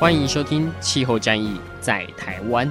[0.00, 2.66] 欢迎收听《气候战役在台湾》。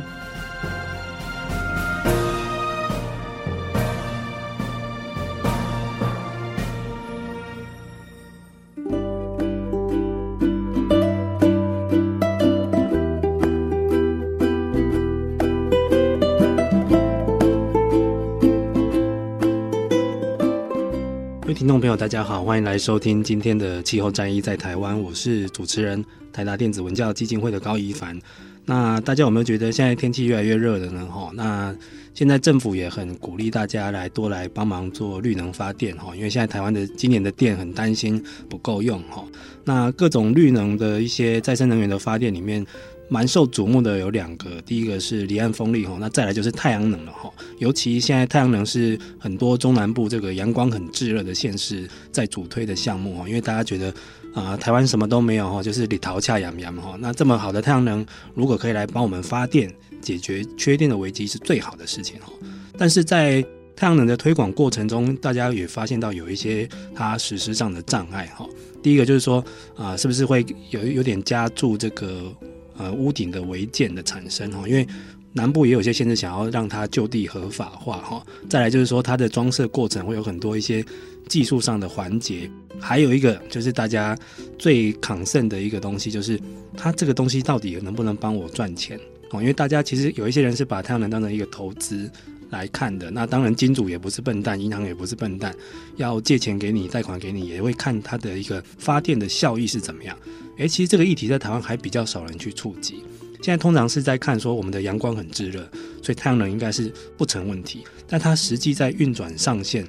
[22.09, 24.99] 大家好，欢迎来收听今天的气候战役在台湾。
[24.99, 28.19] 我是主持人台达电子文教基金会的高宜帆。
[28.65, 31.05] 那大家有没有觉得现在天气越来越热了呢？
[31.05, 31.75] 哈，那
[32.15, 39.23] 现在政府也很鼓励大家来多来帮忙做绿能发电哈，因为现在台湾的今年的电很担心不够用哈。
[39.63, 42.65] 那各种绿能的一些再生能源的发电里面。
[43.09, 47.29] 蛮受瞩目的有两个，第一个是离岸风力哈，那再来就是太阳能了哈。
[47.57, 53.93] 尤其现在太阳能是很多中南部这个阳光很炙热的县市在主推的项目哈，因为大家觉得
[54.35, 56.95] 啊、台湾什么都没有哈，就是里头恰洋洋哈。
[56.99, 62.31] 那这么好的太阳能，如果可以来帮我们发电，解决缺电的危机是最好的事情哈。
[62.77, 63.43] 但是在
[63.75, 68.45] 太阳能的推广过程中，大家也发现到有一些它实施上的障碍哈。
[68.83, 69.43] 第一个就是说
[69.75, 72.31] 啊、是不是会有有点加注这个？
[72.79, 74.87] 呃，屋顶的违建的产生哈，因为
[75.33, 78.25] 南部也有些县市想要让它就地合法化哈。
[78.49, 80.83] 再来就是说，它的装设过程会有很多一些
[81.27, 82.49] 技术上的环节，
[82.79, 84.17] 还有一个就是大家
[84.57, 86.39] 最抗胜的一个东西，就是
[86.77, 88.97] 它这个东西到底能不能帮我赚钱
[89.31, 89.41] 哦？
[89.41, 92.09] 因为大家其实有一些人是把太阳能当成一个投资
[92.49, 95.53] 来看的，那当然金主也不是笨蛋，银行也不是笨蛋，
[95.97, 100.17] 要借钱给你，贷款给你，也会看它的一个发电的效益是怎么样。
[100.59, 103.03] 诶，其实这个议题在台湾还比较少人去触及。
[103.41, 105.61] 现在通常是在看说我们的阳光很炙热，
[106.03, 107.85] 所以太阳能应该是不成问题。
[108.05, 109.87] 但它实际在运转上线，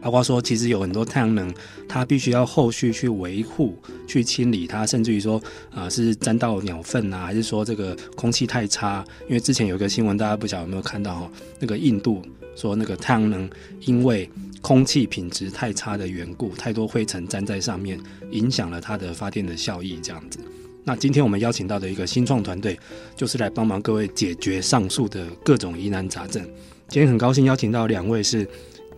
[0.00, 1.52] 包括说其实有很多太阳能，
[1.86, 3.76] 它必须要后续去维护、
[4.06, 9.04] 去清理它，甚至于说啊、是沾到鸟粪啊，还是说这个空气太差？
[9.28, 11.30] 因为之前有一个新闻，大家不晓得有没有看到哈？
[11.60, 12.22] 那个印度
[12.56, 13.48] 说那个太阳能
[13.82, 14.28] 因为
[14.68, 17.98] 空气品质太差的缘故，太多灰尘粘在上面，
[18.32, 19.98] 影响了它的发电的效益。
[20.02, 20.38] 这样子，
[20.84, 22.78] 那今天我们邀请到的一个新创团队，
[23.16, 26.44] 就是来帮忙各位解决上述的各种疑难杂症。
[26.86, 28.46] 今天很高兴邀请到两位是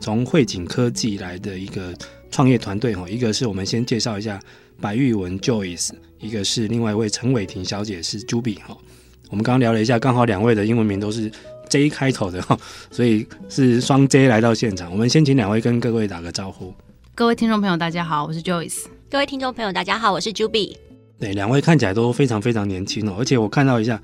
[0.01, 1.95] 从汇景科技来的一个
[2.33, 4.41] 创业团队哈，一个是我们先介绍一下
[4.81, 8.77] 白玉文 Joyce，一个是另外一位陈伟霆小姐是 Juby 哈。
[9.29, 11.31] 我们刚刚聊了一下，刚好两位的英文名都是。
[11.71, 12.59] J 开头的哈，
[12.91, 14.91] 所以是双 J 来到现场。
[14.91, 16.75] 我们先请两位跟各位打个招呼。
[17.15, 18.87] 各位听众朋友，大家好，我是 Joyce。
[19.09, 20.77] 各位听众朋友，大家好，我是 Juby。
[21.19, 24.01] 对，两位看起来都非常非常年轻哦，而且我看到一下。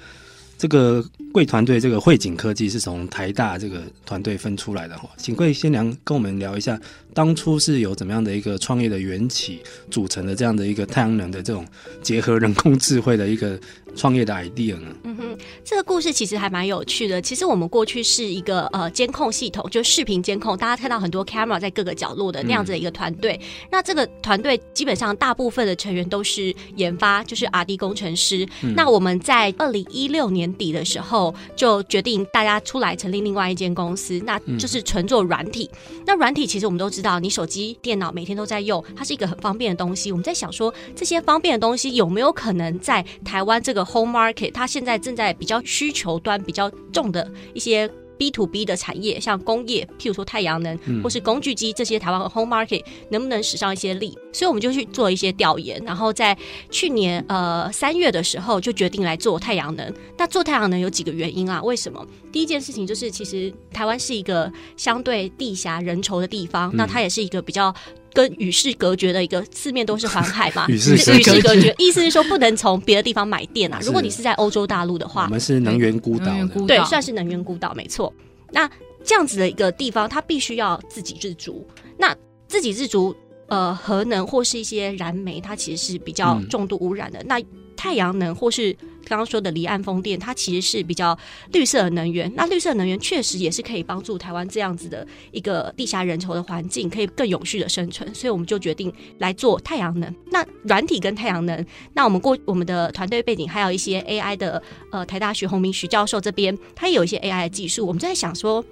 [0.58, 6.80] 这个贵团队，这个汇景科技是从台大这个团队分出来的哈，请贵先良跟我们聊一下，
[7.12, 11.66] 当初是有怎么样的一个创业的缘起组成的这样的一个太阳能的这种
[12.02, 13.58] 结合人工智慧的一个
[13.94, 14.88] 创业的 idea 呢？
[15.04, 17.20] 嗯哼，这个故事其实还蛮有趣的。
[17.20, 23.38] 其实我们过去是一个呃监控系统，就视频监控，大家看到很多 camera 在各个角落的那样子的一个团队。
[23.42, 28.48] 嗯、那这个团队基本上大部分的成员都是研发，就是 R&D 工程师。
[28.62, 30.45] 嗯、那我们在二零一六年。
[30.54, 35.70] 底的时候就决定大家出来成立另外一间公司，那就是纯做软体。
[35.90, 40.10] 嗯、那软体其实我们都知道，你手机、电脑每天都在用，它是一个很方便的东西。
[40.10, 47.90] 我们在想说，这些方便的东西有没有可能在台湾这个 home market，它现在正在比较需求端比较重的一些。
[48.18, 54.16] B to B 的产业，像工业，譬如说太阳能，或是工具机这些，台湾的 home market 能不能使上一些力？
[54.32, 56.36] 所以我们就去做一些调研，然后在
[56.70, 59.92] 去年呃三月的时候就决定来做太阳能。
[60.18, 61.62] 那做太阳能有几个原因啊？
[61.62, 62.06] 为什么？
[62.32, 67.74] 第一件事情就是，其实台湾是一个相对地狭人稠的地方，那它也是一个比较。
[68.16, 73.78] 跟与世隔绝的一个，四面都是环海嘛， 与世与世隔绝，意思是说不能从别的地方买电啊。
[73.82, 76.32] 如果你是在欧洲大陆的话，我们是能源孤岛，
[76.66, 78.10] 对，算是能源孤岛，没错。
[78.50, 78.66] 那
[79.04, 81.68] 这样子的一个地方，它必须要自给自足。
[81.98, 82.16] 那
[82.48, 83.14] 自给自足，
[83.48, 87.18] 呃，核能或是一些燃煤，它其实是比较重度污染的。
[87.18, 87.38] 嗯、那
[87.76, 88.72] 太阳能或是
[89.04, 91.16] 刚刚说的离岸风电，它其实是比较
[91.52, 92.32] 绿色的能源。
[92.34, 98.12] 那绿色能源确实也是可以帮助台湾这样子的一个地下人稠的环境，可以更永续的生存。
[98.14, 100.12] 所以我们就决定来做太阳能。
[100.32, 101.64] 那软体跟太阳能，
[101.94, 107.86] 那我们过我们的团队背景还有一些 AI 的，呃，台大徐宏明徐教授这边，他也有一些 AI 的技术。
[107.86, 108.64] 我们在想说，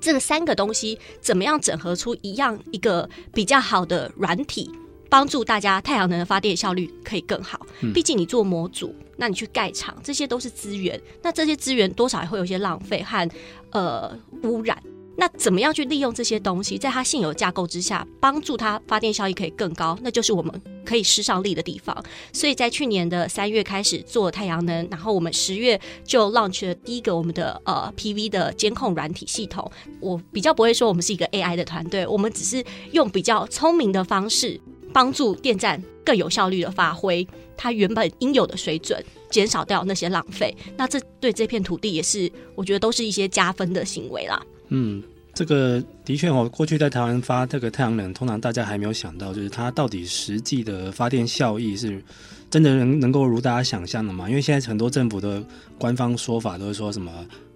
[0.00, 4.70] 这三个东西怎么样整合出一样一个比较好的软体？
[5.10, 7.66] 帮助大家太阳能的发电效率可以更好。
[7.92, 10.98] 毕竟你做模组，那你去盖厂，这些都是资源。
[11.20, 13.28] 那这些资源多少也会有一些浪费和
[13.72, 14.80] 呃污染。
[15.16, 19.98] 那怎么样去利用这些东西，在它现有架构之下，帮助它发电效益可以更高？
[20.00, 21.94] 那就是我们可以施上力的地方。
[22.32, 29.70] 所以在去年的三月开始做太阳能，然后我们十月就 launch 了第一个我们的呃 PV 的监控软体系统。
[30.00, 34.58] 我比较不会说我们是一个 AI 的团队，我们只是用比较聪明的方式。
[34.92, 37.26] 帮助电站更有效率的发挥
[37.56, 40.56] 它原本应有的水准，减少掉那些浪费。
[40.76, 44.42] 那这对这片土地也是，我觉得都是一些加分的行为啦。
[44.68, 45.02] 嗯，
[45.34, 52.02] 这个的确，我过去在台湾发这个太阳能，通常大家还没有想到，就是它到底实际的发电效益是
[52.48, 54.28] 真的能能够如大家想象的吗？
[54.28, 55.44] 因为现在很多政府的
[55.78, 57.12] 官方说法都是说什么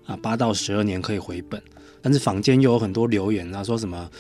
[0.07, 1.61] 啊，八到十二年可以回本，
[2.03, 4.11] 但是坊间又有很多留言啊，说什么。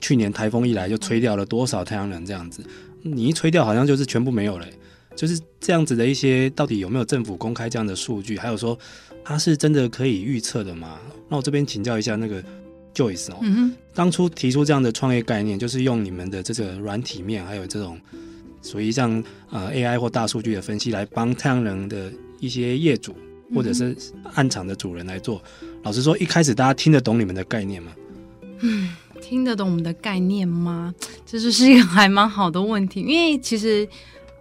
[0.00, 2.62] 去年台风一来就吹掉了多少太阳能这样子，
[3.02, 4.66] 你一吹掉好像就是全部没有了，
[5.14, 8.36] 就是这样子的一些到底有没有政府公开这样的数据？
[8.36, 8.78] 还有说
[9.24, 10.98] 它是真的可以预测的吗？
[11.28, 12.42] 那我这边请教一下那个
[12.94, 18.00] Joyce 哦，嗯，当初提出这样的创业概念，就是用你们的这个软体面，还有这种
[18.62, 23.14] 属于像呃 AI 或大数据的分析来帮太阳能的一些业主
[23.54, 23.96] 或者是
[24.34, 25.42] 暗场的主人来做。
[25.82, 27.92] 老实说，一开始大家听得懂你们的概念吗？
[28.60, 28.88] 嗯。
[29.20, 30.94] 听得懂我们的概念吗？
[31.26, 33.86] 这就是一个还蛮好的问题，因为其实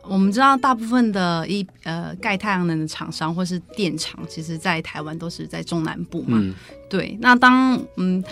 [0.04, 6.40] 我们知道，大部分的一呃盖太阳能的厂商或是电厂，其实在台湾都是在中南部嘛。
[6.42, 6.54] 嗯、
[6.90, 8.24] 对，那当嗯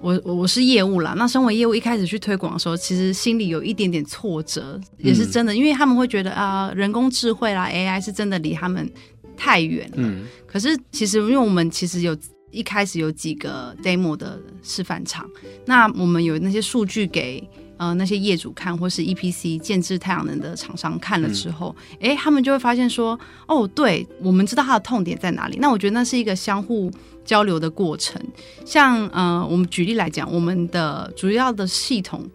[0.00, 8.90] 我我是业务啦，那身为业务一开始去推广的时候，其实心里有一点点挫折，也是真的，嗯、因为他们会觉得啊、呃，人工智慧啦，AI 是真的离他们
[9.36, 9.94] 太远了。
[9.98, 12.16] 嗯、可是其实，因为我们其实有。
[12.52, 15.28] 一开始有几个 demo 的示范场，
[15.64, 17.42] 那我们有那些数据给
[17.78, 23.18] 呃那些业主看，或是 EPC 建制太阳能的厂商看了之后，哎、嗯，他们就会发现说，
[23.48, 25.56] 哦，对，我们知道它的痛点在哪里。
[25.58, 26.92] 那我觉得那是一个相互
[27.24, 28.22] 交流的过程。
[28.64, 32.28] 像呃，我们举例来讲，我们的主要的系统，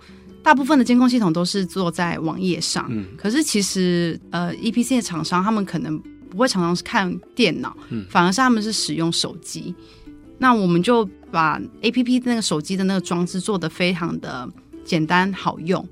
[0.43, 5.97] 大部分的监控系统都是做在网页上，嗯，可是其实呃 EPC 的厂商他们可能
[6.29, 9.73] 不会常常是看电脑，嗯，反而是他们是使用手机。
[10.37, 14.47] 那我们就把 A P P 那个手机的那个装置做的非常的
[14.85, 15.85] 简单好用，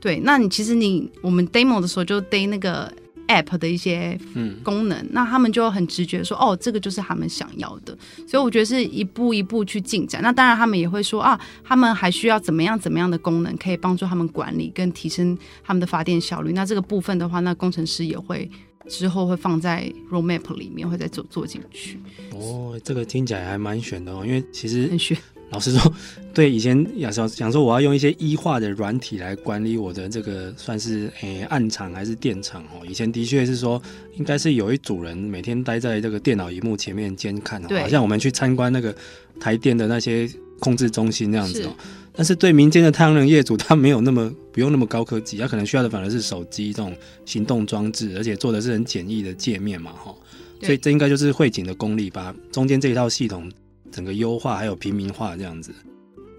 [0.00, 0.20] 对。
[0.24, 2.92] 那你其实你我们 demo 的时候就 demo 那个
[3.26, 4.18] app 的一些
[4.62, 7.96] 功能，嗯、那他们就很直觉说，哦，这个就是他们想要的。
[8.26, 10.22] 所以我觉得是一步一步去进展。
[10.22, 16.52] 那当然他们也会说啊，他们还需要怎么样怎么样的功能可以帮助他们管理跟提升他们的发电效率。
[16.52, 18.50] 那这个部分的话，那工程师也会。
[18.88, 21.98] 之后会放在 roadmap 里面，会再做做进去。
[22.32, 24.90] 哦，这个听起来还蛮玄的哦，因为其实。
[25.50, 25.94] 老实说，
[26.34, 32.84] 对以前想想说，我要用一些医化的软体来管理我的这个算是诶暗场还是电场哦。
[32.86, 33.80] 以前的确是说，
[34.16, 38.94] 应该是有一组人每天待在这个电脑荧幕前面监看，对好像我们去参观那个
[39.40, 41.74] 台电的那些控制中心那样子哦。
[42.12, 46.92] 但是对民间的太阳能业主，他没有那么 不用那么高科技，他可能需要的反而是手机这种
[47.24, 50.14] 行动装置，而且做的是很简易的界面嘛，哈。
[50.60, 53.48] 所以这应该就是汇景的功力，把中间这一套系统
[53.92, 55.72] 整个优化还有平民化这样子。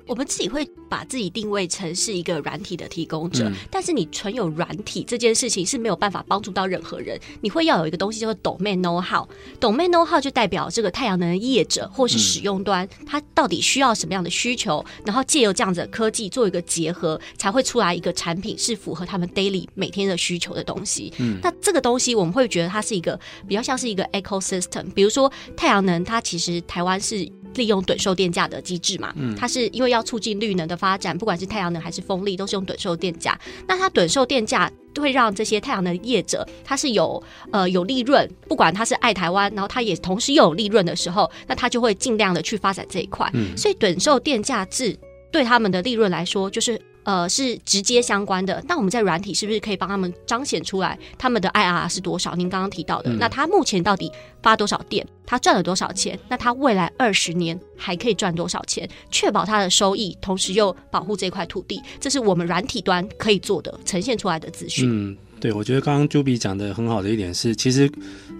[0.09, 7.17] 我们自己会把自己定位成是一个软体的提供者，嗯、但是你存有软体这件事情是没有办法帮助到任何人。
[7.41, 21.13] 你会要有一个东西叫做 domain know how，domain know how 就代表这个太阳能的业者或是使用端，他、嗯、到底需要什么样的需求，然后借由这样子的科技做一个结合，才会出来一个产品是符合他们 daily 每天的需求的东西。
[21.19, 27.29] 嗯，那这个东西我们会觉得它是一个比较像是一个 ecosystem，比如说太阳能，它其实台湾是。
[27.55, 33.39] 利用趸售电价的机制嘛，它是因为要促进绿能的发展，不管是太阳能还是风力，都是用趸售电价。
[33.67, 43.29] 那它趸售电价会让这些太阳能业者，它是有呃有利润，不管他是爱台湾，然后他也同时又有利润的时候，那他就会尽量的去发展这一块。
[43.33, 44.97] 嗯，所以趸售电价制
[45.31, 46.79] 对他们的利润来说，就是。
[47.03, 48.63] 呃，是直接相关的。
[48.67, 52.35] 那我们在软体是不是可以帮他们彰显出来他们的 IRR 是多少？
[52.35, 54.11] 您刚刚提到的，嗯、那他目前到底
[54.43, 55.05] 发多少电？
[55.25, 56.17] 他赚了多少钱？
[56.27, 58.87] 那他未来二十年还可以赚多少钱？
[59.11, 64.89] 确保他的收益，同时又保护这块土地，这是我们软体端可以做的，呈现出来的资讯。
[64.89, 67.89] 嗯，对，我觉得刚刚 Juby 讲的很好的一点是，其实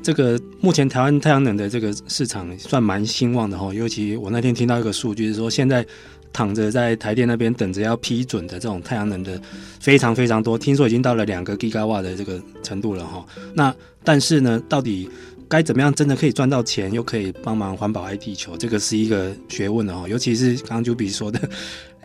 [0.01, 3.71] 这个目前台湾太阳能的这个市场算蛮兴旺的哈。
[3.71, 5.85] 尤其我那天听到一个数据是说，现在
[6.31, 9.39] 躺着在台电那边等着要批准的这种太阳能的
[9.79, 13.25] 非常非常多，听说已经到了两个 Gigawatt 的这个程度了哈。
[13.53, 15.09] 那但是呢，到底
[15.47, 20.07] 该怎么样真的可以赚到钱，又可以帮忙环保爱地球，这个是一个学问的哈。
[20.07, 21.39] 尤其是刚刚 Juby 说的。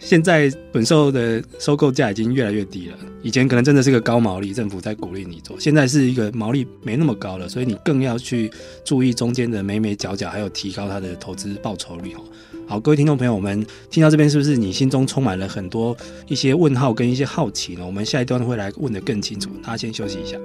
[0.00, 8.50] 现在本售的收购价已经越来越低了，以前可能真的是个高毛利，政府在鼓励你做，现在是一个毛利没那么高了，所以你更要去
[8.84, 12.12] 注意中间的每每角角，还有提高它的投资报酬率。
[12.66, 17.84] 好，各位听众朋友，我们听到这边是不是你心中充满了很多一些问号跟一些好奇呢？
[17.84, 20.38] 我们下一段会来问得更清楚，大家先休息一下。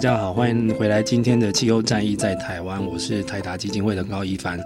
[0.00, 1.02] 大家好，欢迎回来。
[1.02, 4.58] 今天的气候战役在台湾，我是台达基金会的高一帆。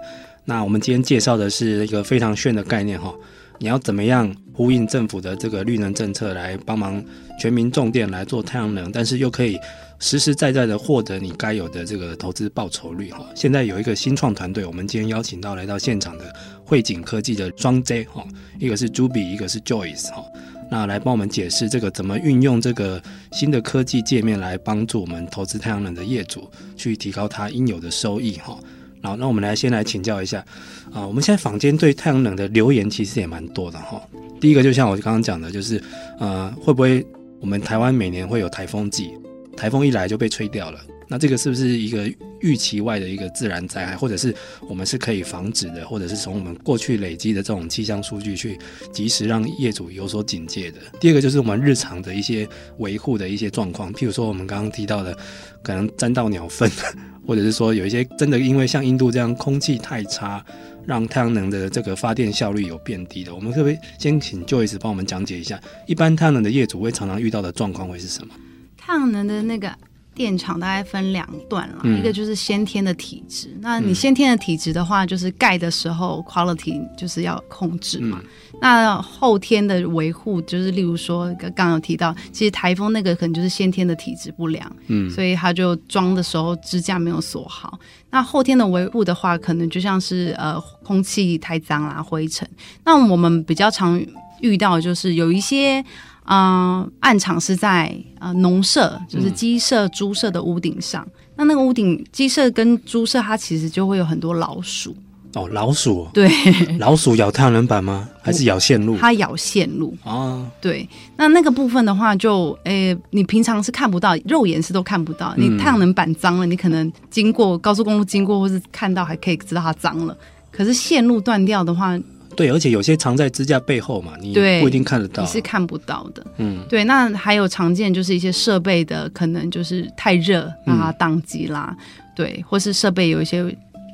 [0.45, 3.13] 那我们今天介绍的是一个非常炫的概念哈，
[3.59, 7.03] 你要怎么样呼应政府的这个绿能政策，来帮忙
[7.37, 9.59] 全民种电来做太阳能，但是又可以
[9.99, 13.25] 实实在在的获得你该有的这个投资报酬率哈。
[13.35, 18.25] 现在有一个新创团队，我们今天邀请到来到现场的汇景科技的双 J 哈，
[18.57, 20.23] 一个是 Juby，一个是 Joyce 哈。
[20.69, 28.57] 那来帮我们解释这个怎么运用这个新的科技界面来帮助我们投资太阳能的业主去提高他应有的收益哈。
[29.01, 30.43] 然后，那我们来先来请教一下
[30.91, 34.01] 啊，我们现在坊间对太阳能的留言其实也蛮多的哈。
[34.41, 35.81] 第一个就像我刚刚讲的，就是
[36.19, 37.05] 呃，会不会
[37.39, 39.11] 我们台湾每年会有台风季，
[39.55, 40.79] 台风一来就被吹掉了？
[41.07, 44.33] 那这个是不是一个预期外的一个自然灾害，或者是
[44.67, 48.57] 我们是可以防止的，或者是从我们过去累积的这种气象数据去
[48.91, 50.79] 及时让业主有所警戒的？
[50.99, 52.47] 第二个就是我们日常的一些
[52.79, 55.15] 维护的一些状况，譬如说我们刚刚提到的，
[55.61, 56.69] 可能沾到鸟粪，
[57.25, 60.43] 或者是说有一些真的因为像印度这样空气太差，
[60.85, 68.33] 让太阳能的这个发电效率有变低的，我们可不可以先请 Joyce 帮我们讲解一下，一般太阳能的业主会常常遇到的状况会是什么？
[68.75, 69.71] 太阳能的那个。
[70.15, 73.55] 电厂大概分两段了，嗯、一个就是先天的体质。
[73.59, 78.19] 那你先天的体质的话，就是盖的时候 quality 就是要控制嘛。
[78.23, 78.29] 嗯、
[78.61, 87.77] 那后天的维护，就是例如说刚刚有提到，其实台风那个可能就是先天的体质不良，嗯，所以它就装的时候支架没有锁好。
[88.09, 92.49] 那后天的维护的话，可能就像是呃空气太脏啦、灰尘。
[92.85, 94.01] 那我们比较常
[94.39, 95.83] 遇到的就是有一些。
[96.25, 101.05] 啊、呃，案场是在呃农舍，就是鸡舍、猪舍的屋顶上。
[101.05, 104.95] 嗯、那那个屋顶鸡舍跟猪舍，它其实就会有很多老鼠。
[105.35, 106.07] 哦，老鼠。
[106.13, 106.31] 对，
[106.79, 108.09] 老鼠咬太阳能板吗？
[108.23, 108.97] 还是咬线路？
[108.97, 109.95] 它咬线路。
[110.03, 110.87] 啊，对。
[111.17, 115.33] 那那个部分的话就，就、欸、诶，你平常是看不到，肉眼是都看不到。
[115.37, 120.17] 你太阳能板脏了，你可能经过高速公路经过，或是看到还可以知道它脏了。
[120.51, 121.99] 可是线路断掉的话。
[122.35, 126.25] 对，而且有些藏在支架背后嘛，你不一定看得到，你是看不到的。
[126.37, 126.83] 嗯，对。
[126.83, 133.43] 那还有常见就是一些设备的可能就是太热让它宕机啦，嗯、对，或是设备有一些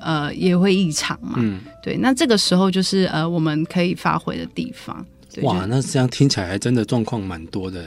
[0.02, 1.36] 呃也会异常嘛。
[1.38, 1.98] 嗯，对。
[1.98, 5.06] 那这个时候就是呃我们可以发挥的地方。
[5.44, 7.86] 哇，那这样听起来还真的状况蛮多的。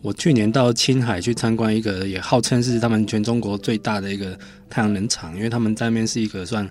[0.00, 4.38] 我去年到青海去参观一个，也号称是他们全中国最大的一个
[4.70, 6.68] 太阳能厂，因为他们在那边是一个算。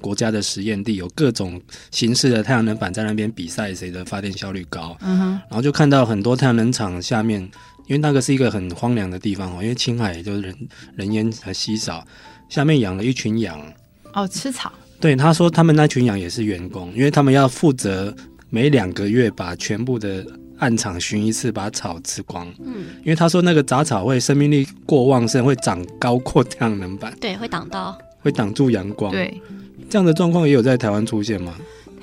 [0.00, 4.96] 国家的实验地有各种形式的太阳能板在那边比赛，谁的发电效率高。
[5.00, 7.40] 嗯哼，然后就看到很多太阳能厂下面，
[7.86, 12.04] 因为那个是一个很荒凉的地方哦，因为青海就是人人烟很稀少，
[12.48, 13.60] 下面养了一群羊。
[14.14, 14.72] 哦，吃草。
[15.00, 18.14] 对，他说他们那群羊也是员工，因为他们要负责
[18.50, 20.26] 每两个月把全部的
[20.58, 22.52] 暗场巡一次，把草吃光。
[22.58, 27.16] 嗯，因为他说那个杂草会生命力过旺盛，会长高过太阳能板。
[27.20, 29.12] 对，会挡到，会挡住阳光。
[29.12, 29.40] 对。
[29.88, 31.54] 这样的状况也有在台湾出现吗？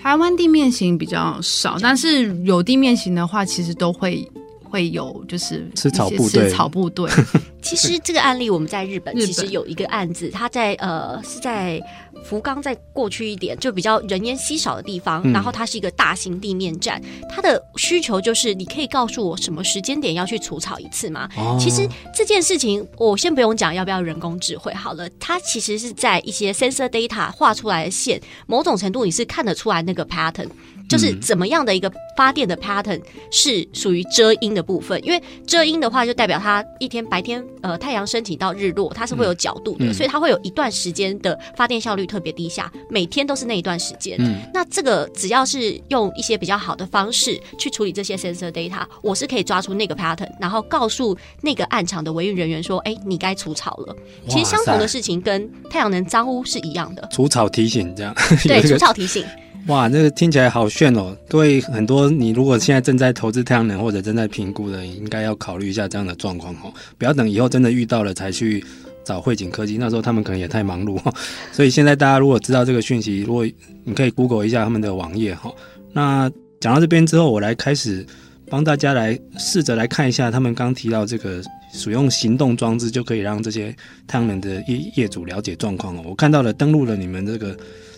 [0.02, 4.24] 台湾地面型比较少，但是有地面型的话，其实都会
[4.64, 6.44] 会有，就是吃草部队。
[6.44, 7.10] 吃草部队。
[7.64, 11.82] 其实这个案例我们在日本其实有一个案子，他在呃是在
[12.28, 21.30] 福冈再过去一点，就比较人烟稀少的地方，嗯、然后它是一个大型地面站，它的需求就是你可以告诉我什么时间点要去除草一次吗？
[21.38, 30.50] 哦、其实这件事情我先不用讲要不要人工智慧好了，它其实是在一些 sensor data 画出来的线，某种程度你是看得出来那个 pattern。
[30.88, 33.02] 就是怎么样的一个发电的 pattern
[33.32, 44.18] 是属于遮阴的部分，因为遮阴的话就代表它一天白天呃太阳升起到日落，它是会有角度的，所以它会有一段时间的发电效率特别低下，每天都是那一段时间。
[44.20, 53.96] 嗯那这个只要是用一些比较好的方式去处理这些 sensor data，我是可以抓出那个 pattern，然后告诉那个案场的维运人员说，哎，你该除草了。
[54.28, 58.16] 其实相同的事情跟太阳能脏污是一样的，除草提醒这样。
[58.44, 59.26] 对， 除草提醒。
[59.68, 61.18] 哇，那个听起来好炫哦！
[61.28, 68.64] 对，很多你如果现在正在投资太阳能或者正在评估的，应该要考虑一下这样的状况哦，不要等以后真的遇到了才去
[69.06, 71.00] 找汇景科技，那时候他们可能也太忙碌。
[71.54, 73.48] 所以现在大家如果知道这个讯息，如果
[73.84, 75.54] 你可以 Google 一下他们的网页哈。
[75.94, 78.06] 那讲到这边之后，我来开始
[78.50, 83.74] 帮大家来试着来看一下他们刚提到这个使用行动装置就可以让这些
[84.08, 86.04] 太阳能的业业主了解状况哦。
[86.06, 87.56] 我看到了登录了你们这个。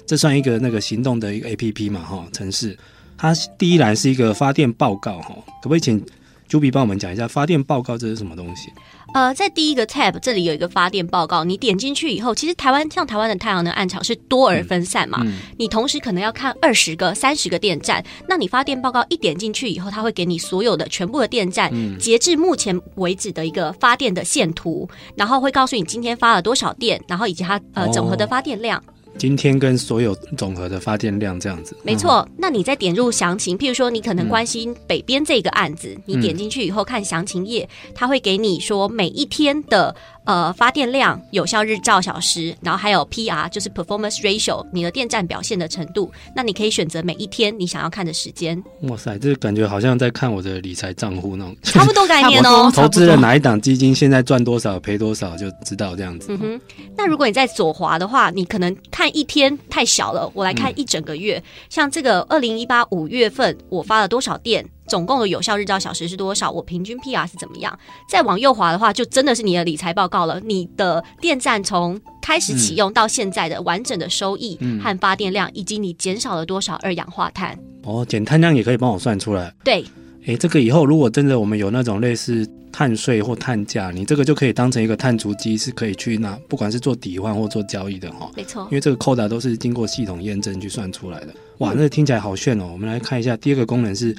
[0.10, 2.78] 这算一个那个行动的一个 APP 嘛，哈，城市。
[3.18, 6.00] 它第一栏是一个发电报告，哈，可不可以请
[6.48, 8.70] j u 帮我们讲一下发电报告这是什么东西？
[9.14, 28.80] 呃，在第一个 tab 这里有一个发电报告，你点进去以后，其实台湾像台湾的太阳能暗场是多而分散嘛，嗯嗯、你同时可能要看二十个、三十个电站，那你发电报告一点进去以后，它会给你所有的全部的电站，嗯、截至目前为止的一个发电的线图，然后会告诉你今天发了多少电，然后以及它呃整合的发电量。
[28.80, 28.84] 哦
[29.18, 32.28] 今天跟所有总和的发电量这样子，没错。
[32.38, 39.96] 那你再点入详情，譬如说你可能关心北边这个案子，嗯、你点进去以后看详情页，它会给你说每一天的。
[40.28, 46.12] 呃，发电量、有效日照小时，然后还有 PR，就是 performance ratio，你的电站表现的程度。
[46.36, 48.62] 那你可以选择每一天你想要看的时间。
[48.82, 51.56] 哇塞，这个感觉好像在看我的理财账户那种。
[51.64, 52.70] 差不多概念哦。
[52.76, 56.28] 投资了哪一档基金，现在赚多少、赔多少，就知道这样子。
[56.32, 56.62] 嗯哼。
[56.98, 61.38] 那如果你在左滑的话，你可能看一天太小了，我来看一整个月。
[61.38, 64.66] 嗯、像这个二零一八五月份，我发了多少电？
[64.88, 66.50] 总共的有效日照小时是多少？
[66.50, 67.77] 我平均 PR 是怎么样？
[68.10, 70.39] 再往右滑的话，就真的是你的理财报告了。
[70.39, 77.58] 你的电站从开始启用到现在的完整的收益和发电量，以及你减少了多少二氧化碳。
[77.84, 79.53] 哦，减碳量也可以帮我算出来。
[79.63, 79.86] 对，
[80.26, 88.30] 诶，这个以后如果真的我们有那种类似碳税或碳价，你这个就可以当成一个碳足迹，是可以去拿，不管是做抵换或做交易的哈。
[88.36, 91.28] 没错，因为这个 quota 都是经过系统验证去算出来的。
[91.60, 92.69] 哇，那听起来好炫哦！
[92.71, 94.15] 我们来看一下第二个功能是。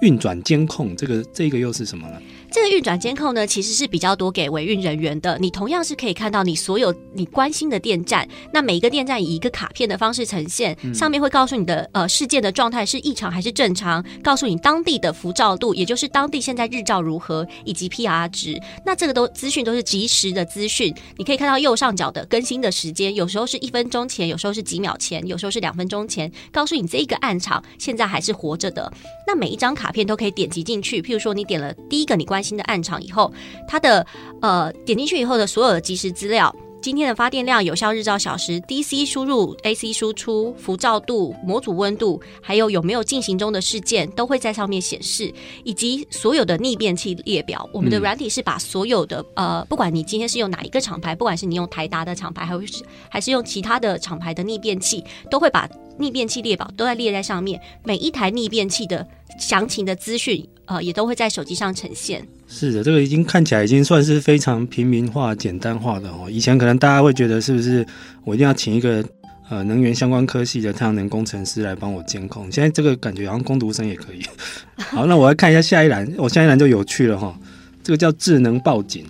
[0.00, 2.20] 运转监控，这个这个又是什么呢？
[2.50, 5.38] 这个运转监控呢，其实是比较多给维运人员的。
[5.38, 18.58] 你同样是可以看到你所有你关心的电站，那每一个电站以一个卡片的方式呈现，嗯、上面会告诉你的呃事件的状态是异常还是正常，告诉你当地的辐照度，也就是当地现在日照如何，以及 PR 值。
[18.84, 28.90] 那这个都资讯都是及时的资讯，你可以看到右上角的更新的时间，有时候是一分钟前，有时候是几秒前，有时候是两分钟前，告诉你这一个暗场现在还是活着的。
[29.26, 33.32] 那每一张卡片都可以点击进去，譬如说你点了第一个你关心的暗场以后，
[33.66, 34.06] 它的
[34.40, 45.32] 呃点进去以后的所有的即时资料，今天的发电量、有效日照小时、DC 输入、AC 输出、辐照度、模组温度，还有有没有进行中的事件，都会在上面显示，
[45.64, 47.68] 以及所有的逆变器列表。
[47.72, 55.68] 我们的软体是把所有的呃，不管你今天是用哪一个厂牌，不管是你用台达的厂牌，还是还是用其他的厂牌的逆变器，都会把。
[55.98, 59.06] 逆变器列表都在列在上面，每一台逆变器的
[59.38, 62.26] 详情的资讯，呃，也都会在手机上呈现。
[62.48, 66.28] 是的，这个已经看起来已经算是非常平民化、简单化的哦。
[66.30, 67.84] 以前可能大家会觉得，是不是
[68.24, 69.04] 我一定要请一个
[69.50, 72.50] 呃能源相关科系的太阳能工程师来帮我监控？
[72.50, 74.22] 现在这个感觉好像工读生也可以。
[74.76, 77.34] 好，那我来看一下下一栏，我、下一栏就有趣了哈、哦。
[77.82, 79.04] 这个叫智能报警。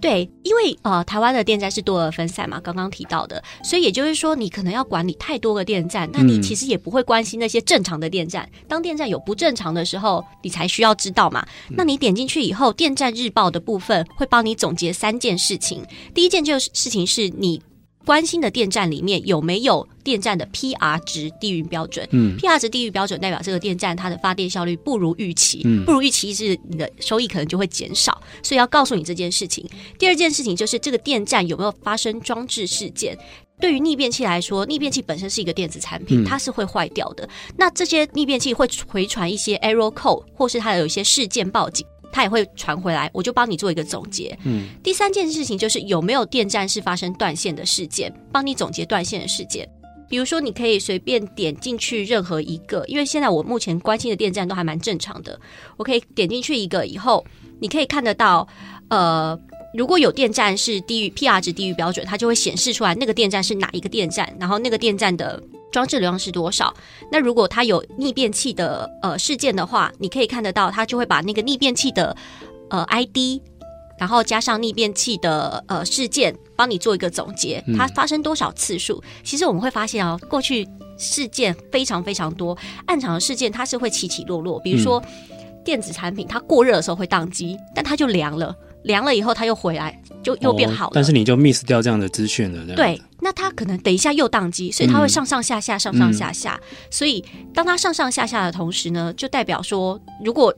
[0.00, 8.46] 对，因为呃，台湾的电站是多而分散嘛，刚刚提到的，所以也就是说，你可能要管理太多个电站，那你其实也不会关心那些正常的电站。
[8.52, 11.46] 嗯、当电站有不正常的时候，你才需要知道嘛。
[11.70, 15.82] 那你点进去以后，电站日报的部分会帮你总结三件事情。
[16.12, 17.62] 第一件就是事情是你。
[18.04, 22.06] 关心的电站里面有没有电站的 PR 值低于标准？
[22.12, 29.68] 嗯，PR 值低于标准代表这个电站它的发电效率不如预期，嗯，不如预期是你的收益可能就会减少，所以要告诉你这件事情。
[29.98, 33.16] 第二件事情就是这个电站有没有发生装置事件？
[33.60, 37.26] 对于逆变器来说，逆变器本身是一个电子产品，它是会坏掉的。
[37.56, 41.86] 那这些逆变器会回传一些 error code，或是它有一些事件报警。
[42.14, 44.38] 它也会传回来，我就帮你做一个总结。
[44.44, 49.68] 嗯，第三件事情就是有没有电站是发生断线的事件，帮你总结断线的事件。
[50.08, 55.40] 比如说，你可以随便点进去任何一个，因为现在我目前关心的电站都还蛮正常的，
[55.76, 57.24] 我可以点进去一个以后，
[57.58, 58.46] 你可以看得到，
[58.90, 59.36] 呃，
[59.74, 65.42] 如果有电站是低于 PR 值低于标准，它就会显示出来那个电站是哪一个电站，然后那个电站的
[65.74, 66.72] 装置流量是多少。
[67.10, 72.16] 那如果它有逆变器的呃事件的话，你可以看得到，它就会把那个逆变器的
[72.70, 73.42] 呃 ID。
[73.98, 79.02] 然后加上逆变器的呃事件，帮你做一个总结，它发生多少次数？
[79.04, 82.56] 嗯、其实我们会发现啊，过去事件非常非常多，
[82.86, 84.60] 暗场的事件它是会起起落落。
[84.60, 90.88] 比如说、嗯、电子产品它过热的时候会宕机，但它就凉了，凉了以后它又回来，就又变好了。
[90.88, 93.00] 哦、但是你就 miss 掉这样的资讯了，对。
[93.20, 96.60] 那他可能等一下又宕机，所以他会上上下下，上上下下。
[96.60, 100.52] 嗯、所以当他上上下下的同时呢，就代表说如果。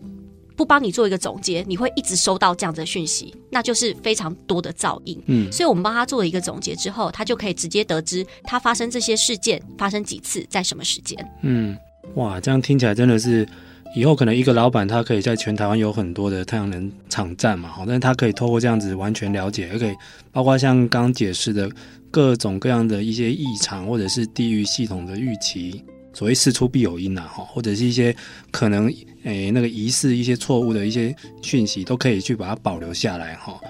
[0.56, 5.22] 不帮你做一个总结，你会一直收到这样子的讯息，那就是非常多的噪音。
[5.26, 11.30] 嗯，所以我们帮他做了一个总结之后，他就可以直接得知他发生这些事件发生几次，在什么时间。
[11.42, 11.76] 嗯，
[12.14, 13.46] 哇，这样听起来真的是
[13.94, 19.94] 以后可能一个老板他可以在全台湾有很多的太阳能场站嘛，好，但是他可以透过这样子完全了解，也可以
[20.32, 21.70] 包括像刚解释的
[22.10, 25.82] 各种各样的一些异常，或者是低于系统的预期。
[26.12, 28.14] 所谓事出必有因呐，哈，或者是一些
[28.50, 28.90] 可能
[29.24, 33.60] 诶、那个疑似一些错误的一些讯息，都可以去把它保留下来，哈。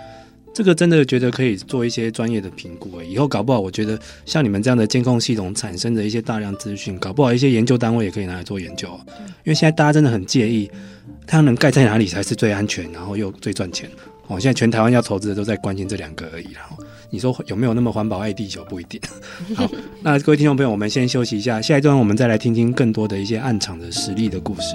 [0.57, 8.89] 这个真的觉得可以做一些专业的评估诶，以后搞不好，我觉得像你们这样的监控系统产生的一些大量资讯，搞不好一些研究单位也可以拿来做研究，
[9.45, 10.71] 因为现在大家真的很介意
[11.27, 13.87] 太阳能盖在哪里才是最安全，然后又最赚钱。
[14.29, 18.99] 哦，现在全台湾要投资的都在关心这两个而已，然后你说有没有那么环保爱地球不一定。
[19.55, 24.75] 好，那各位听众朋友，我们先休息一下，下一段我们再来听听更多的一些暗场的实力的故事。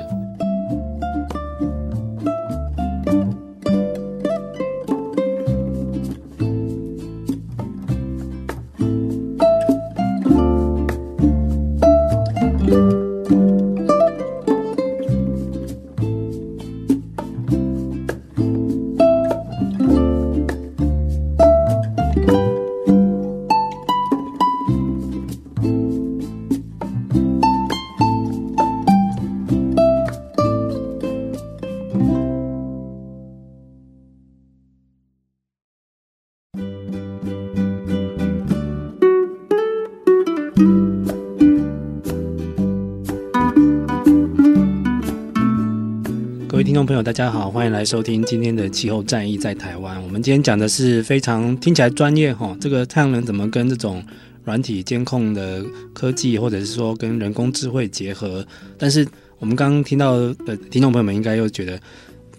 [47.04, 50.00] 大家好，欢迎来收听今天的气候战役在台湾。
[50.04, 54.04] 我们今天讲的是非常听起来专业哈，这个太阳能怎么跟这种
[54.44, 58.46] 软体监控的科技，或者是说跟人工智慧结合？
[58.78, 59.08] 但是
[59.40, 61.80] 我们刚刚听到的听众朋友们应该又觉得。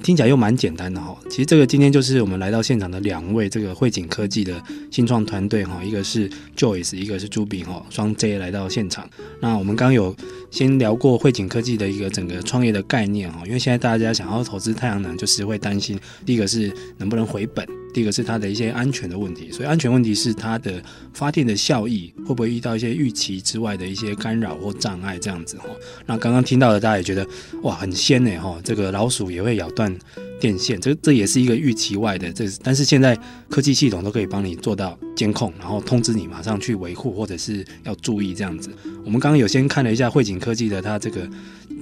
[0.03, 4.61] 听起来又蛮简单的哈，其实这个今天就是我们来到现场的两位这个汇景科技的
[4.91, 9.09] 新创团队哈，一个是 Joyce，一个是朱炳哈，双 J 来到现场。
[9.41, 10.15] 那我们刚有
[10.51, 17.82] 先聊过汇景科技的一个整个创业的概念哈，因为现在大家想要投资太阳能，就是会担心第一个是能不能回本。
[17.93, 25.67] 第一个是它的一些安全的问题，所以安全问题是它的发电的效益会不会遇到一些预期之外的一些干扰或障碍这样子哈。
[26.07, 27.27] 那刚刚听到的大家也觉得
[27.63, 29.95] 哇很鲜呢哈，这个老鼠也会咬断
[30.41, 33.19] 电线，这这也是一个预期外的这，但是现在
[33.51, 38.71] 科技系统都可以帮你做到监控，然后通知你马上去维护或者是要注意这样子。
[39.05, 41.29] 我们刚刚有先看了一下汇景科技的它这个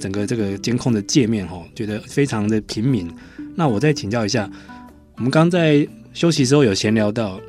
[0.00, 3.08] 整个这个监控的界面哈，觉得非常的平民。
[3.54, 4.50] 那我再请教一下，
[5.16, 5.86] 我们刚在。
[6.12, 7.40] 休息时候有闲聊到，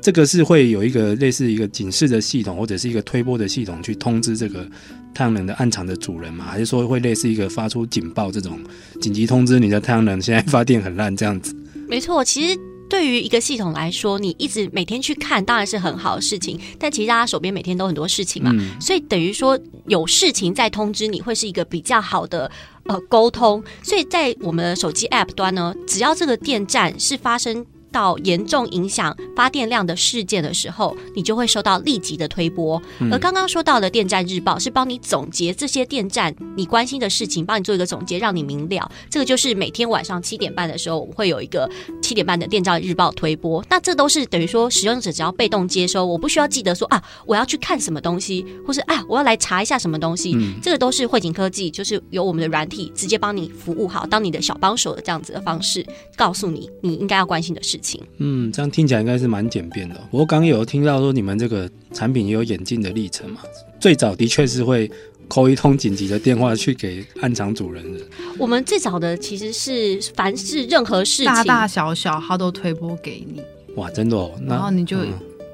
[0.00, 4.66] 这个是会有一个类似一个警示的系统，或者是一个推波的系统去通知这个
[5.14, 6.44] 太阳能的暗场的主人吗？
[6.44, 8.58] 还是说会类似一个发出警报这种
[9.00, 11.54] 紧急通知你的太阳能现在发电很烂这样子？
[11.88, 22.50] 没错，其实对于一个系统来说，你一直每天去看当然是很好的事情，但其实大家手边每天都很多事情嘛，嗯、所以等于说有事情在通知你会是一个比较好的
[22.84, 23.62] 呃沟通。
[23.82, 27.64] 所以在我们的手机 App 端呢，只要这个电站是发生。
[27.92, 32.80] 到严重影响发电量的事件的时候，你就会收到立即的推播。
[33.10, 38.90] 而刚刚说到的电站日报是帮你总结这些电站你关心的事情，帮你做一个总结，让你明了。
[39.10, 41.70] 这个就是每天晚上七点半的时候，我们会有一个
[42.12, 43.64] 七点半的电照日报推播。
[43.70, 50.36] 那这都是等于说使用者只要被动接收，我不需要记得说啊，我要去看什么东西，或是啊，我要来查一下什么东西。
[50.62, 57.98] 这个都是汇景科技，就是由我们的软体直接帮你服务好，当你的小帮手的这样子的方式，告诉你你应该要关心的事情。
[58.18, 59.94] 嗯，这样听起来应该是蛮简便的。
[60.10, 63.40] 不过刚刚有听到说你们这个产品也有演进的历程嘛？
[63.80, 64.88] 最早的确是会
[65.32, 68.00] call 一通紧急的电话去给暗场主人的。
[68.36, 73.40] 我们最早的其实是凡是任何事情大大小小，他都推播给你。
[73.76, 74.30] 哇，真的哦。
[74.46, 74.98] 然后你就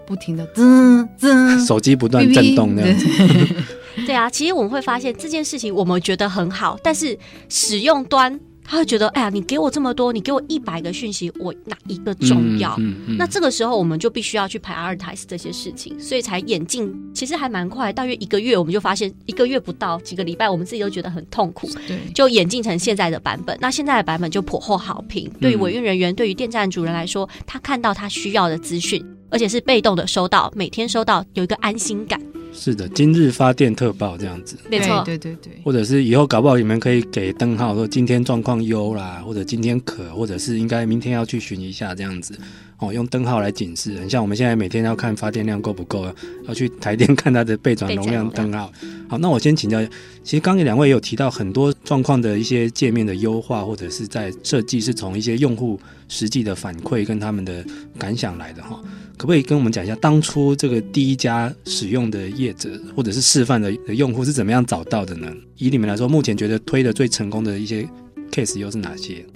[0.05, 3.07] 不停的滋滋，手机不断震动那样子。
[4.05, 7.17] 对啊，其实我们会发现这件事情，我们觉得很好，但是
[7.49, 8.41] 使用端。
[8.71, 12.75] 他会觉得，哎呀，你给我这么多，你给我一百个讯息，我哪一个重要？
[12.77, 23.57] 嗯嗯嗯、那这个时候，我们就必须要去 prioritize 这些事情，所以才演进，其实还蛮快，大约一个月，我们就发现一个月不到几个礼拜，我们自己都觉得很痛苦，对，就演进成现在的版本。
[23.59, 32.21] 那现在的版本就颇获好评，对于维运人员，对于电站主人来说，他看到他需要的资讯，而且是被动的收到，每天收到，有一个安心感。
[32.53, 42.37] 是的，今日发电特报这样子，没错，对对对，或者是以后搞不好你们可以给灯号说今天状况优啦，或者今天渴，或者是应该明天要去巡一下这样子，
[42.79, 43.97] 哦，用灯号来警示。
[43.99, 46.13] 很像我们现在每天要看发电量够不够，
[46.47, 48.73] 要去台电看它的备转容量灯号。
[49.09, 49.81] 好，那我先请教，
[50.25, 57.65] 其实刚才两位也有提到很多状况的一些界面的优化，或者是在设计是从一些用户实际的反馈跟他们的
[57.99, 58.81] 感想来的哈。
[59.19, 65.27] 可不可以跟我们讲一下，当初这个第一家使用的业者或者是示范的用户是怎么样找到的呢？
[65.57, 67.87] 以你们来说，目前觉得推的最成功的一些
[68.31, 69.27] case 又是哪些？